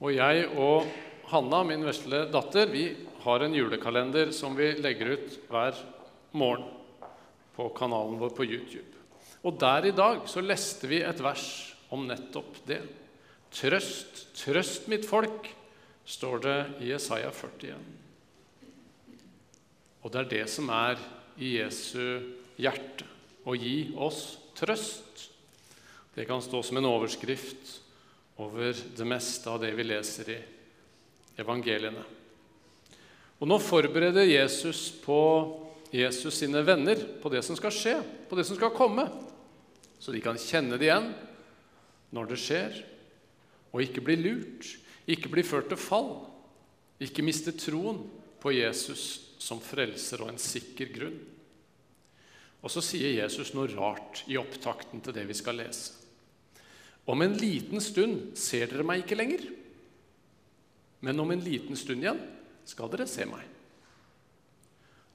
[0.00, 0.88] Og jeg og
[1.28, 2.86] Hanna, min vesle datter, vi
[3.20, 5.76] har en julekalender som vi legger ut hver
[6.32, 6.64] morgen
[7.52, 8.96] på kanalen vår på YouTube.
[9.44, 11.44] Og der i dag så leste vi et vers
[11.92, 12.80] om nettopp det.
[13.52, 15.50] Trøst, trøst mitt folk,
[16.08, 17.76] står det i Jesaja 41.
[20.00, 21.00] Og det er det som er
[21.36, 22.24] i Jesu
[22.56, 23.04] hjerte
[23.44, 25.28] å gi oss trøst.
[26.16, 27.76] Det kan stå som en overskrift
[28.40, 30.38] over det meste av det vi leser i
[31.40, 32.02] evangeliene.
[33.40, 35.20] Og nå forbereder Jesus på
[35.92, 37.96] Jesus sine venner på det som skal skje,
[38.28, 39.06] på det som skal komme,
[40.00, 41.10] så de kan kjenne det igjen
[42.14, 42.78] når det skjer,
[43.70, 44.66] og ikke bli lurt,
[45.10, 46.12] ikke bli ført til fall,
[47.00, 48.02] ikke miste troen
[48.40, 51.20] på Jesus som frelser og en sikker grunn.
[52.60, 55.99] Og så sier Jesus noe rart i opptakten til det vi skal lese.
[57.04, 59.46] Om en liten stund ser dere meg ikke lenger,
[61.00, 62.20] men om en liten stund igjen
[62.68, 63.46] skal dere se meg.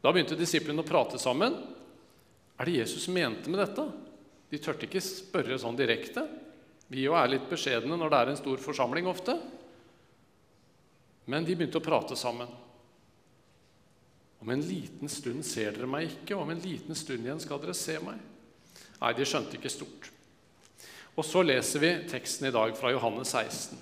[0.02, 1.56] Da begynte disiplene å prate sammen.
[2.58, 3.86] Er det Jesus mente med dette?
[4.50, 6.26] De tørte ikke spørre sånn direkte.
[6.88, 9.38] Vi jo er litt beskjedne når det er en stor forsamling ofte.
[11.26, 12.50] Men de begynte å prate sammen.
[14.46, 17.62] Om en liten stund ser dere meg ikke, og om en liten stund igjen skal
[17.64, 18.20] dere se meg.
[19.00, 20.12] Nei, de skjønte ikke stort.
[21.16, 23.78] Og så leser vi teksten i dag fra Johannes 16,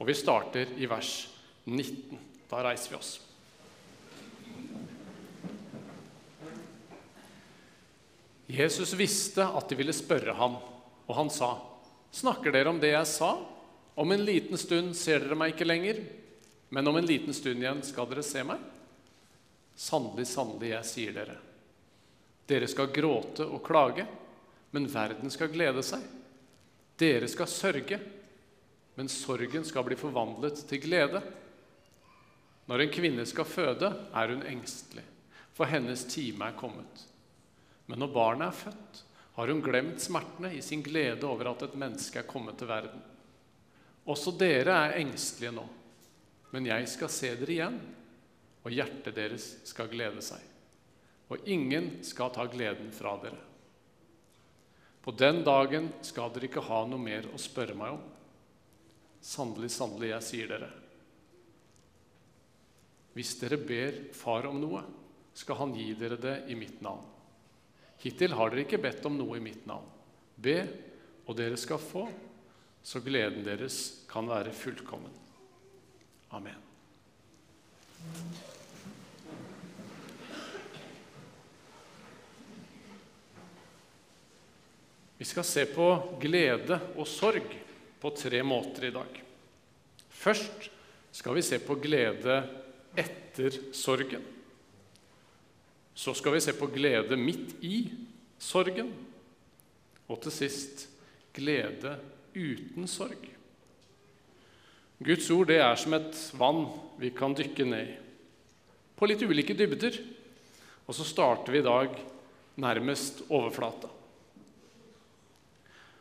[0.00, 1.28] og vi starter i vers
[1.68, 2.16] 19.
[2.48, 3.10] Da reiser vi oss.
[8.50, 10.56] Jesus visste at de ville spørre ham,
[11.06, 11.58] og han sa,
[12.10, 13.44] 'Snakker dere om det jeg sa?'
[13.94, 16.00] 'Om en liten stund ser dere meg ikke lenger,
[16.70, 18.64] men om en liten stund igjen skal dere se meg.'
[19.76, 21.36] Sannelig, sannelig, jeg sier dere,
[22.46, 24.06] dere skal gråte og klage,
[24.72, 26.00] men verden skal glede seg.
[27.00, 27.96] Dere skal sørge,
[28.98, 31.22] men sorgen skal bli forvandlet til glede.
[32.68, 35.06] Når en kvinne skal føde, er hun engstelig,
[35.56, 37.06] for hennes time er kommet.
[37.88, 39.00] Men når barnet er født,
[39.38, 43.00] har hun glemt smertene i sin glede over at et menneske er kommet til verden.
[44.04, 45.64] Også dere er engstelige nå,
[46.52, 47.78] men jeg skal se dere igjen,
[48.60, 50.42] og hjertet deres skal glede seg.
[51.30, 53.49] Og ingen skal ta gleden fra dere.
[55.00, 58.02] På den dagen skal dere ikke ha noe mer å spørre meg om.
[59.20, 60.70] Sannelig, sannelig, jeg sier dere.
[63.16, 64.82] Hvis dere ber Far om noe,
[65.34, 67.06] skal Han gi dere det i mitt navn.
[68.00, 69.88] Hittil har dere ikke bedt om noe i mitt navn.
[70.40, 70.58] Be,
[71.28, 72.06] og dere skal få,
[72.82, 75.12] så gleden deres kan være fullkommen.
[76.32, 76.68] Amen.
[85.20, 85.86] Vi skal se på
[86.16, 87.44] glede og sorg
[88.00, 89.18] på tre måter i dag.
[90.16, 90.70] Først
[91.12, 92.38] skal vi se på glede
[92.96, 94.24] etter sorgen.
[95.92, 97.82] Så skal vi se på glede midt i
[98.40, 98.88] sorgen.
[100.08, 100.86] Og til sist
[101.36, 101.98] glede
[102.32, 103.28] uten sorg.
[105.04, 106.64] Guds ord det er som et vann
[106.96, 108.00] vi kan dykke ned i,
[108.96, 110.00] på litt ulike dybder.
[110.88, 112.04] Og så starter vi i dag
[112.56, 113.99] nærmest overflata.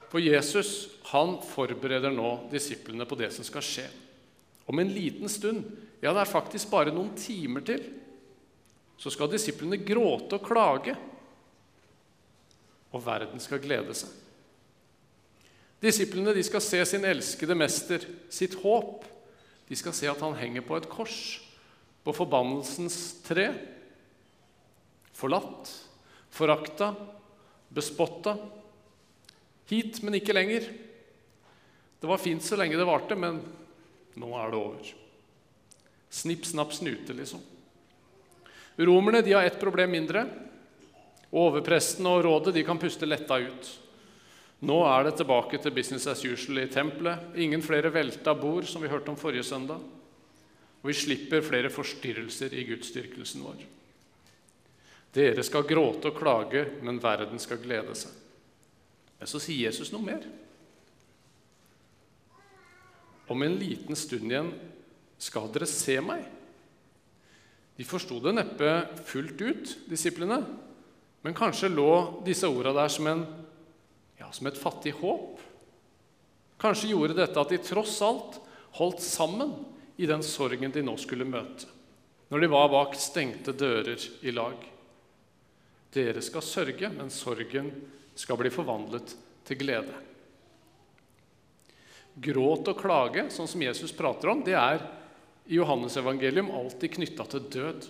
[0.10, 3.88] For Jesus han forbereder nå disiplene på det som skal skje.
[4.70, 5.64] Om en liten stund,
[6.02, 7.82] ja, det er faktisk bare noen timer til,
[9.00, 10.96] så skal disiplene gråte og klage,
[12.90, 14.12] og verden skal glede seg.
[15.80, 18.04] Disiplene de skal se sin elskede mester,
[18.34, 19.06] sitt håp.
[19.70, 21.40] De skal se at han henger på et kors,
[22.04, 23.48] på forbannelsens tre.
[25.16, 25.72] Forlatt,
[26.36, 26.92] forakta,
[27.72, 28.36] bespotta.
[29.70, 30.66] Hit, men ikke lenger.
[32.00, 33.42] Det var fint så lenge det varte, men
[34.20, 34.94] nå er det over.
[36.10, 37.42] Snipp, snapp, snute, liksom.
[38.80, 40.24] Romerne de har ett problem mindre.
[41.30, 43.70] Overpresten og rådet de kan puste letta ut.
[44.66, 47.36] Nå er det tilbake til business as usual i tempelet.
[47.40, 49.84] Ingen flere velta bord, som vi hørte om forrige søndag.
[50.80, 53.62] Og vi slipper flere forstyrrelser i gudsdyrkelsen vår.
[55.16, 58.16] Dere skal gråte og klage, men verden skal glede seg.
[59.20, 60.24] Men så sier Jesus noe mer.
[63.30, 64.50] Om en liten stund igjen
[65.22, 66.24] skal dere se meg.
[67.80, 68.72] De forsto det neppe
[69.08, 70.40] fullt ut, disiplene,
[71.24, 73.22] men kanskje lå disse orda der som, en,
[74.20, 75.40] ja, som et fattig håp.
[76.60, 78.40] Kanskje gjorde dette at de tross alt
[78.80, 79.54] holdt sammen
[80.00, 81.68] i den sorgen de nå skulle møte,
[82.32, 84.60] når de var bak stengte dører i lag.
[85.96, 87.72] Dere skal sørge, men sorgen
[88.20, 89.14] skal bli forvandlet
[89.48, 89.96] til glede.
[92.20, 94.84] Gråt og klage, sånn som Jesus prater om, det er
[95.48, 97.88] i Johannes evangelium alltid knytta til død.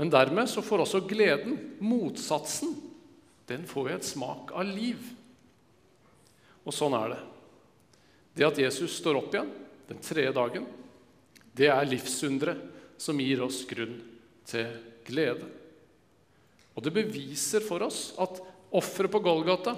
[0.00, 2.72] Men dermed så får også gleden, motsatsen,
[3.50, 5.02] den får jo et smak av liv.
[6.64, 7.22] Og sånn er det.
[8.32, 9.50] Det at Jesus står opp igjen
[9.90, 10.64] den tredje dagen,
[11.52, 12.70] det er livsunderet
[13.02, 13.98] som gir oss grunn
[14.48, 14.70] til
[15.04, 15.50] glede.
[16.72, 18.40] Og det beviser for oss at
[18.72, 19.76] offeret på Golgata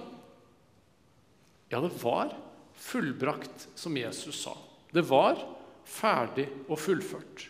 [1.73, 2.31] ja, det var
[2.79, 4.53] fullbrakt, som Jesus sa.
[4.93, 5.41] Det var
[5.85, 7.49] ferdig og fullført.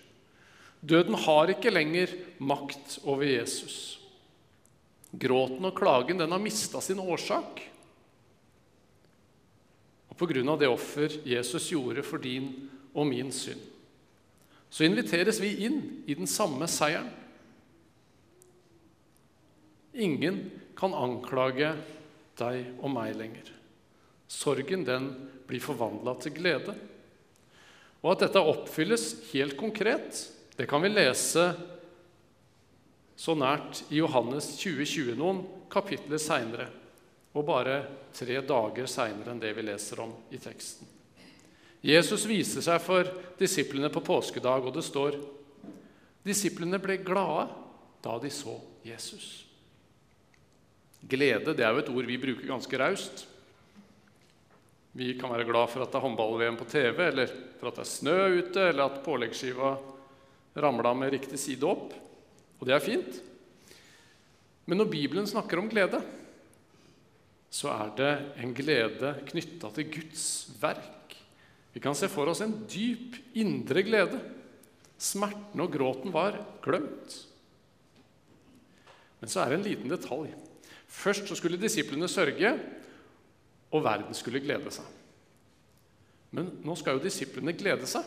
[0.81, 3.99] Døden har ikke lenger makt over Jesus.
[5.12, 7.62] Gråten og klagen den har mista sin årsak.
[10.14, 13.61] Og av det offer Jesus gjorde for din og min synd,
[14.70, 17.11] så inviteres vi inn i den samme seieren.
[19.94, 21.70] Ingen kan anklage
[22.38, 23.50] deg og meg lenger.
[24.31, 25.12] Sorgen den
[25.46, 26.75] blir forvandla til glede.
[28.02, 30.19] Og at dette oppfylles helt konkret,
[30.58, 31.46] det kan vi lese
[33.17, 36.67] så nært i Johannes 2020 noen kapitler seinere,
[37.35, 37.79] og bare
[38.14, 40.90] tre dager seinere enn det vi leser om i teksten.
[41.85, 43.08] Jesus viser seg for
[43.38, 45.20] disiplene på påskedag, og det står
[46.25, 47.50] Disiplene ble glade
[48.05, 48.55] da de så
[48.87, 49.44] Jesus.
[51.09, 53.27] Glede det er jo et ord vi bruker ganske raust.
[54.95, 57.83] Vi kan være glad for at det er håndball-VM på TV, eller for at det
[57.83, 59.73] er snø ute, eller at påleggsskiva
[60.62, 61.91] ramla med riktig side opp.
[62.61, 63.19] Og det er fint.
[64.71, 65.99] Men når Bibelen snakker om glede,
[67.50, 68.12] så er det
[68.43, 70.25] en glede knytta til Guds
[70.62, 71.19] verk.
[71.75, 74.23] Vi kan se for oss en dyp, indre glede.
[74.95, 77.19] Smerten og gråten var glemt.
[79.19, 80.31] Men så er det en liten detalj.
[80.94, 82.52] Først så skulle disiplene sørge
[83.75, 84.87] og verden skulle glede seg.
[86.35, 88.06] Men nå skal jo disiplene glede seg.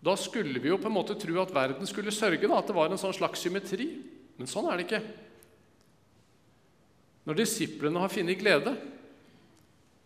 [0.00, 2.76] Da skulle vi jo på en måte tro at verden skulle sørge, da, at det
[2.76, 3.90] var en sånn slags symmetri.
[4.38, 5.02] Men sånn er det ikke.
[7.28, 8.72] Når disiplene har funnet glede,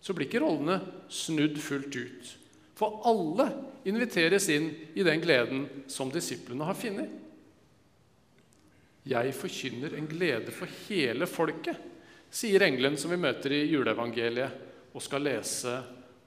[0.04, 2.32] så blir ikke rollene snudd fullt ut.
[2.75, 3.46] For alle
[3.87, 4.66] inviteres inn
[4.98, 7.12] i den gleden som disiplene har funnet.
[9.04, 11.90] Jeg forkynner en glede for hele folket
[12.34, 15.74] sier engelen som vi møter i juleevangeliet og skal lese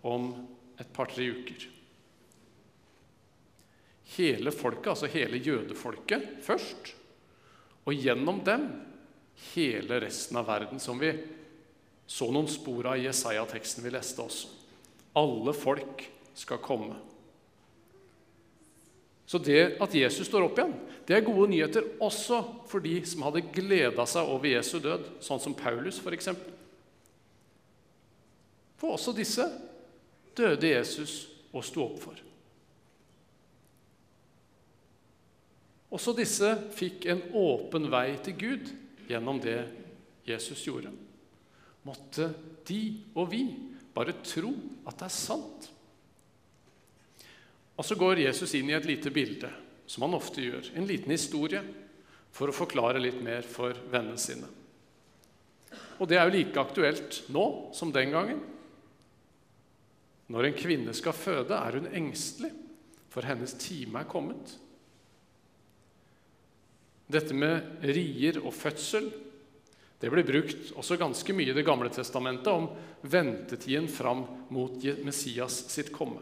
[0.08, 0.30] om
[0.80, 1.66] et par-tre uker.
[4.16, 6.94] Hele folket, altså hele jødefolket, først.
[7.88, 8.70] Og gjennom dem
[9.54, 11.12] hele resten av verden, som vi
[12.08, 14.54] så noen spor av i Jesaja-teksten vi leste også.
[15.20, 16.06] Alle folk
[16.38, 16.96] skal komme.
[19.28, 20.76] Så det at Jesus står opp igjen,
[21.08, 25.42] det er gode nyheter også for de som hadde gleda seg over Jesu død, sånn
[25.44, 26.30] som Paulus f.eks.
[26.32, 26.56] For,
[28.80, 29.48] for også disse
[30.38, 31.20] døde Jesus
[31.52, 32.24] og sto opp for.
[35.98, 38.72] Også disse fikk en åpen vei til Gud
[39.08, 39.60] gjennom det
[40.28, 40.92] Jesus gjorde.
[41.88, 42.30] Måtte
[42.68, 42.82] de
[43.16, 43.44] og vi
[43.96, 44.52] bare tro
[44.88, 45.70] at det er sant.
[47.78, 49.50] Og så går Jesus inn i et lite bilde,
[49.86, 51.62] som han ofte gjør, en liten historie,
[52.34, 54.50] for å forklare litt mer for vennene sine.
[55.98, 58.42] Og det er jo like aktuelt nå som den gangen.
[60.28, 62.52] Når en kvinne skal føde, er hun engstelig,
[63.14, 64.58] for hennes time er kommet.
[67.08, 69.08] Dette med rier og fødsel
[69.98, 72.68] det blir brukt også ganske mye i Det gamle testamentet om
[73.02, 76.22] ventetiden fram mot Messias sitt komme.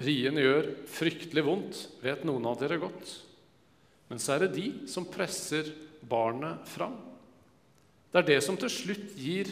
[0.00, 3.10] Rien gjør fryktelig vondt, vet noen av dere godt.
[4.08, 5.68] Men så er det de som presser
[6.08, 6.96] barnet fram.
[8.10, 9.50] Det er det som til slutt gir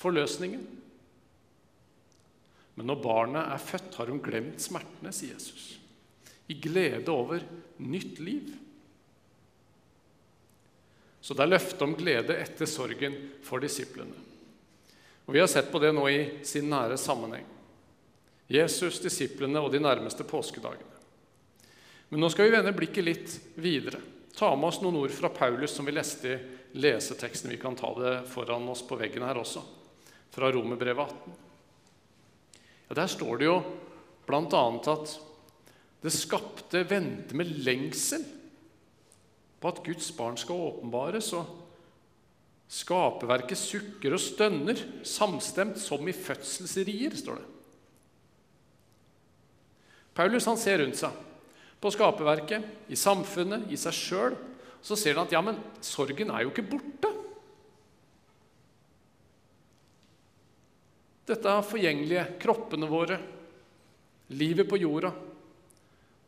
[0.00, 0.62] forløsningen.
[2.78, 5.76] Men når barnet er født, har hun glemt smertene, sier Jesus.
[6.50, 7.44] I glede over
[7.78, 8.48] nytt liv.
[11.20, 14.16] Så det er løftet om glede etter sorgen for disiplene.
[15.28, 17.44] Og Vi har sett på det nå i sin nære sammenheng.
[18.50, 20.98] Jesus, disiplene og de nærmeste påskedagene.
[22.10, 24.00] Men nå skal vi vende blikket litt videre.
[24.34, 27.52] Ta med oss noen ord fra Paulus som vi leste i leseteksten.
[27.52, 29.62] Vi kan ta det foran oss på veggen her også,
[30.34, 31.38] fra Romerbrevet 18.
[32.88, 33.56] Ja, der står det jo
[34.26, 34.64] bl.a.
[34.94, 35.14] at
[36.02, 38.24] det skapte vente med lengsel
[39.60, 41.58] på at Guds barn skal åpenbares, og
[42.70, 47.48] skaperverket sukker og stønner, samstemt som i fødselsrier, står det.
[50.20, 51.14] Paulus han ser rundt seg,
[51.80, 54.34] på skaperverket, i samfunnet, i seg sjøl.
[54.84, 57.08] Så ser han at ja, men sorgen er jo ikke borte.
[61.30, 63.16] Dette er forgjengelige, kroppene våre,
[64.36, 65.14] livet på jorda.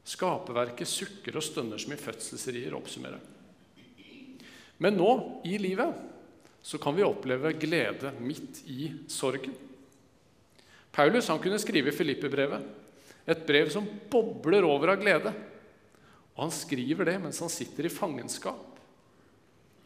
[0.08, 3.20] Skaperverket sukker og stønner som i fødselsrier, oppsummerer
[4.80, 5.11] Men nå,
[5.44, 6.00] i livet,
[6.64, 9.52] så kan vi oppleve glede midt i sorgen.
[10.92, 12.80] Paulus han kunne skrive Filippe-brevet,
[13.26, 15.32] et brev som bobler over av glede.
[16.34, 18.80] Og han skriver det mens han sitter i fangenskap.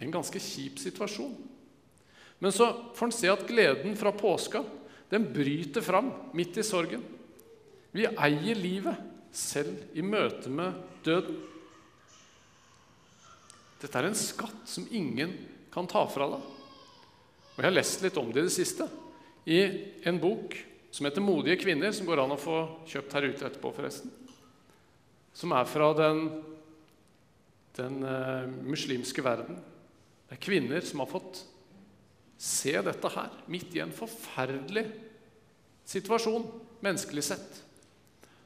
[0.01, 1.35] En ganske kjip situasjon.
[2.39, 4.65] Men så får han se at gleden fra påska
[5.09, 7.05] den bryter fram midt i sorgen.
[7.97, 8.99] Vi eier livet
[9.33, 10.77] selv i møte med
[11.07, 11.39] døden.
[13.81, 15.33] Dette er en skatt som ingen
[15.73, 16.45] kan ta fra deg.
[17.57, 18.89] Og Jeg har lest litt om det i det siste
[19.49, 19.61] i
[20.09, 20.57] en bok
[20.97, 22.57] som heter 'Modige kvinner', som går an å få
[22.89, 24.13] kjøpt her ute etterpå, forresten.
[25.37, 26.23] Som er fra den,
[27.77, 29.59] den uh, muslimske verden.
[30.25, 31.43] Det er kvinner som har fått
[32.41, 34.87] se dette her, midt i en forferdelig
[35.85, 36.47] situasjon,
[36.81, 37.61] menneskelig sett.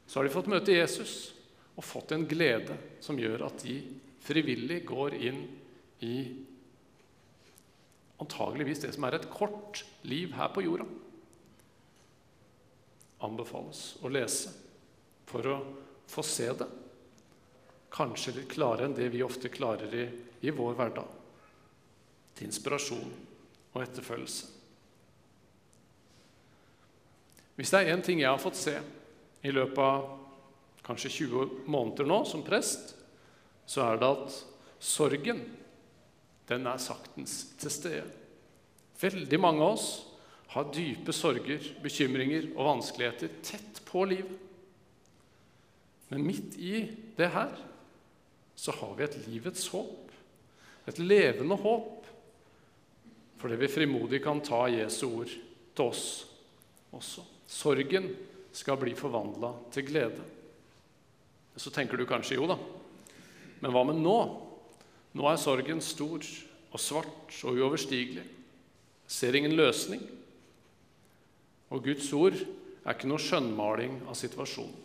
[0.07, 1.31] Så har de fått møte Jesus
[1.77, 3.77] og fått en glede som gjør at de
[4.21, 5.39] frivillig går inn
[6.03, 6.17] i
[8.19, 10.89] antageligvis det som er et kort liv her på jorda.
[13.25, 14.53] Anbefales å lese
[15.29, 15.57] for å
[16.11, 16.67] få se det.
[17.91, 20.05] Kanskje litt klarere enn det vi ofte klarer i,
[20.47, 21.19] i vår hverdag.
[22.35, 23.13] Til inspirasjon
[23.73, 24.49] og etterfølgelse.
[27.59, 28.77] Hvis det er én ting jeg har fått se
[29.45, 30.07] i løpet av
[30.85, 32.95] kanskje 20 måneder nå som prest,
[33.69, 34.37] så er det at
[34.81, 35.43] sorgen,
[36.49, 38.07] den er saktens til stede.
[39.01, 39.89] Veldig mange av oss
[40.51, 44.39] har dype sorger, bekymringer og vanskeligheter tett på livet.
[46.11, 46.81] Men midt i
[47.15, 47.53] det her
[48.59, 50.11] så har vi et livets håp,
[50.91, 52.09] et levende håp,
[53.39, 56.05] fordi vi frimodig kan ta Jesu ord til oss
[56.91, 57.23] også.
[57.47, 58.11] Sorgen
[58.51, 60.27] skal bli forvandla til glede.
[61.55, 62.59] Så tenker du kanskje jo da,
[63.63, 64.17] men hva med nå?
[65.15, 66.23] Nå er sorgen stor
[66.71, 68.23] og svart og uoverstigelig.
[69.07, 70.03] Ser ingen løsning.
[71.71, 74.77] Og Guds ord er ikke noe skjønnmaling av situasjonen.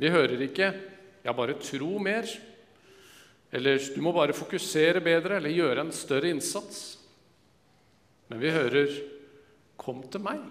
[0.00, 0.72] Vi hører ikke
[1.24, 2.40] 'ja, bare tro mer',
[3.52, 6.98] eller 'du må bare fokusere bedre', eller 'gjøre en større innsats'.
[8.28, 8.88] Men vi hører
[9.76, 10.50] 'kom til meg',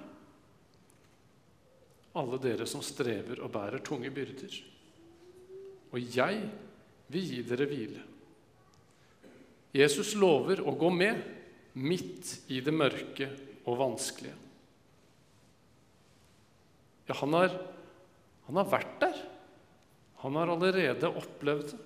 [2.16, 4.54] alle dere som strever og bærer tunge byrder.
[5.92, 6.50] Og jeg
[7.08, 8.02] vil gi dere hvile.
[9.74, 11.22] Jesus lover å gå med
[11.74, 13.30] midt i det mørke
[13.66, 14.49] og vanskelige.
[17.10, 17.54] Ja, han har,
[18.46, 19.22] han har vært der.
[20.22, 21.86] Han har allerede opplevd det.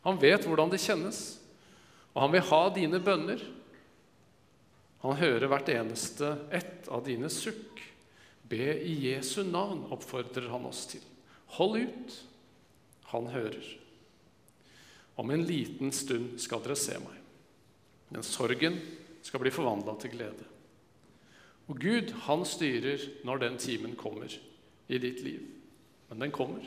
[0.00, 1.18] Han vet hvordan det kjennes,
[2.14, 3.42] og han vil ha dine bønner.
[5.04, 7.82] Han hører hvert eneste ett av dine sukk.
[8.48, 11.04] Be i Jesu navn, oppfordrer han oss til.
[11.58, 12.16] Hold ut.
[13.12, 13.66] Han hører.
[15.20, 17.20] Om en liten stund skal dere se meg.
[18.10, 18.80] Men sorgen
[19.22, 20.48] skal bli forvandla til glede.
[21.70, 24.32] Og Gud, han styrer når den timen kommer
[24.90, 25.44] i ditt liv.
[26.10, 26.64] Men den kommer.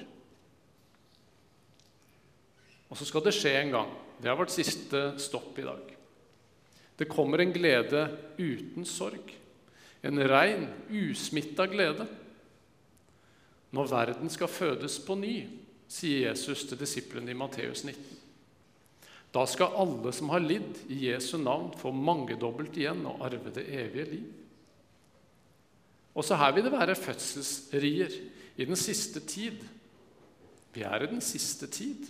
[2.87, 3.91] Og så skal det skje en gang.
[4.21, 5.89] Det har vært siste stopp i dag.
[6.95, 8.05] Det kommer en glede
[8.37, 9.33] uten sorg.
[10.03, 12.05] En rein, usmitta glede.
[13.73, 15.35] Når verden skal fødes på ny,
[15.89, 17.97] sier Jesus til disiplene i Matteus 19.
[19.33, 23.65] Da skal alle som har lidd i Jesu navn, få mangedobbelt igjen og arve det
[23.73, 24.31] evige liv.
[26.13, 28.17] Også her vil det være fødselsrier
[28.57, 29.63] i den siste tid.
[30.73, 32.05] Vi er i den siste tid.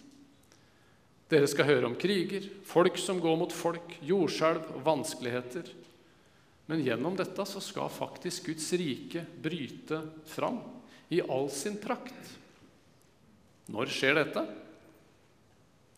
[1.31, 5.71] Dere skal høre om kriger, folk som går mot folk, jordskjelv og vanskeligheter.
[6.69, 10.59] Men gjennom dette så skal faktisk Guds rike bryte fram
[11.11, 12.35] i all sin prakt.
[13.71, 14.43] Når skjer dette?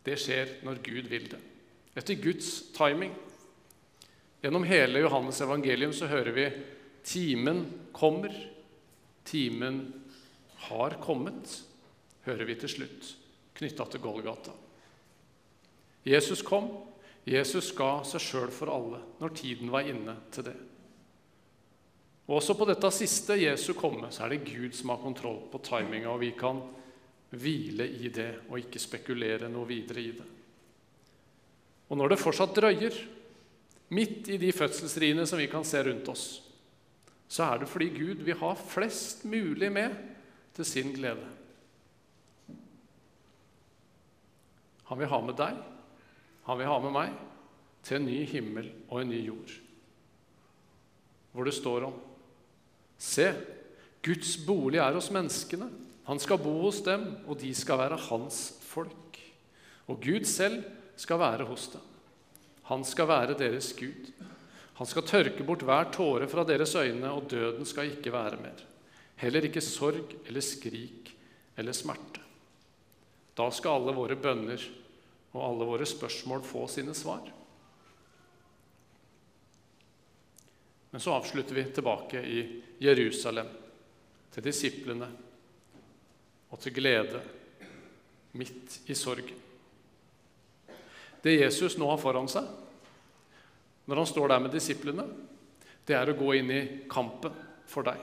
[0.05, 1.41] Det skjer når Gud vil det.
[1.97, 3.13] Etter Guds timing.
[4.43, 6.47] Gjennom hele Johannes evangelium så hører vi
[7.05, 8.33] timen kommer,
[9.23, 9.81] timen
[10.67, 11.61] har kommet,
[12.25, 13.09] hører vi til slutt,
[13.55, 14.53] knytta til Golgata.
[16.05, 16.69] Jesus kom,
[17.25, 20.57] Jesus ga seg sjøl for alle når tiden var inne til det.
[22.25, 25.61] Og Også på dette siste, Jesu komme, så er det Gud som har kontroll på
[25.65, 26.61] timinga, og vi kan
[27.35, 30.25] hvile i det og ikke spekulere noe videre i det.
[31.89, 32.97] Og når det fortsatt drøyer,
[33.93, 36.25] midt i de fødselsriene som vi kan se rundt oss,
[37.27, 39.95] så er det fordi Gud vil ha flest mulig med
[40.55, 41.25] til sin glede.
[44.85, 45.57] Han vil ha med deg,
[46.45, 47.15] han vil ha med meg,
[47.85, 49.55] til en ny himmel og en ny jord.
[51.33, 51.97] Hvor det står om
[52.97, 53.27] Se,
[54.05, 55.67] Guds bolig er hos menneskene.
[56.07, 59.19] Han skal bo hos dem, og de skal være hans folk.
[59.91, 60.63] Og Gud selv
[60.95, 61.81] skal være hos dem.
[62.69, 64.13] Han skal være deres Gud.
[64.75, 68.63] Han skal tørke bort hver tåre fra deres øyne, og døden skal ikke være mer.
[69.21, 71.13] Heller ikke sorg eller skrik
[71.55, 72.23] eller smerte.
[73.35, 74.61] Da skal alle våre bønner
[75.35, 77.23] og alle våre spørsmål få sine svar.
[80.91, 82.43] Men så avslutter vi tilbake i
[82.83, 83.47] Jerusalem,
[84.31, 85.07] til disiplene
[86.51, 87.19] og til glede
[88.35, 89.39] midt i sorgen.
[91.23, 92.47] Det Jesus nå har foran seg,
[93.85, 95.05] når han står der med disiplene,
[95.85, 97.33] det er å gå inn i kampen
[97.69, 97.99] for deg.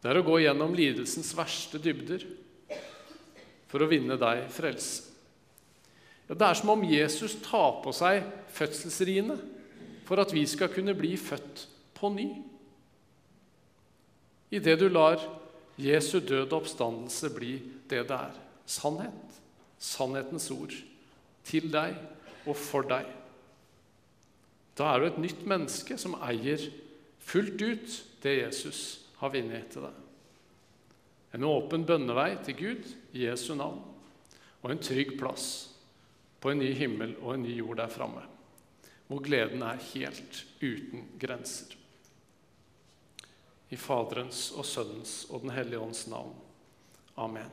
[0.00, 2.24] Det er å gå gjennom lidelsens verste dybder
[3.68, 5.10] for å vinne deg frelse.
[6.30, 8.22] Ja, det er som om Jesus tar på seg
[8.54, 9.36] fødselsriene
[10.06, 11.66] for at vi skal kunne bli født
[11.98, 12.28] på ny.
[14.54, 15.20] Idet du lar
[15.80, 17.52] Jesu døde oppstandelse bli
[17.90, 18.38] det det er
[18.70, 19.38] sannhet,
[19.78, 20.74] sannhetens ord,
[21.46, 21.98] til deg
[22.46, 23.19] og for deg.
[24.78, 26.62] Da er du et nytt menneske som eier
[27.20, 28.82] fullt ut det Jesus
[29.20, 29.96] har vunnet til deg.
[31.36, 33.82] En åpen bønnevei til Gud i Jesu navn,
[34.60, 35.46] og en trygg plass
[36.40, 38.24] på en ny himmel og en ny jord der framme,
[39.06, 41.76] hvor gleden er helt uten grenser.
[43.70, 46.34] I Faderens og Sønnens og Den hellige ånds navn.
[47.16, 47.50] Amen.